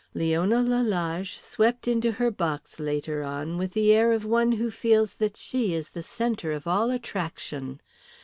Leona 0.15 0.63
Lalage 0.63 1.37
swept 1.37 1.87
into 1.87 2.13
her 2.13 2.31
box 2.31 2.79
later 2.79 3.21
on 3.23 3.59
with 3.59 3.73
the 3.73 3.93
air 3.93 4.11
of 4.13 4.25
one 4.25 4.53
who 4.53 4.71
feels 4.71 5.13
that 5.13 5.37
she 5.37 5.75
is 5.75 5.89
the 5.89 6.01
centre 6.01 6.51
of 6.53 6.65
all 6.65 6.89
attraction. 6.89 7.79